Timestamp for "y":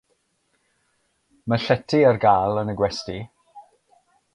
2.75-2.79